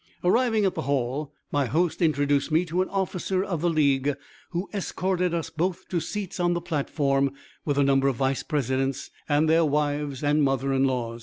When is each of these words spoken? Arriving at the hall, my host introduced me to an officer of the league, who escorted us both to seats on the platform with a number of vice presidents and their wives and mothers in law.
Arriving 0.23 0.65
at 0.65 0.73
the 0.73 0.81
hall, 0.81 1.31
my 1.51 1.67
host 1.67 2.01
introduced 2.01 2.51
me 2.51 2.65
to 2.65 2.81
an 2.81 2.89
officer 2.89 3.43
of 3.43 3.61
the 3.61 3.69
league, 3.69 4.15
who 4.49 4.67
escorted 4.73 5.31
us 5.31 5.51
both 5.51 5.87
to 5.89 5.99
seats 5.99 6.39
on 6.39 6.53
the 6.55 6.59
platform 6.59 7.31
with 7.65 7.77
a 7.77 7.83
number 7.83 8.07
of 8.07 8.15
vice 8.15 8.41
presidents 8.41 9.11
and 9.29 9.47
their 9.47 9.63
wives 9.63 10.23
and 10.23 10.41
mothers 10.41 10.75
in 10.75 10.85
law. 10.85 11.19